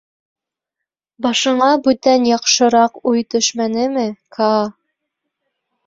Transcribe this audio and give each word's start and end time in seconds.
Башыңа 1.25 1.67
бүтән 1.89 2.27
яҡшыраҡ 2.31 2.99
уй 3.13 3.25
төшмәнеме, 3.35 4.11
Каа? 4.39 4.61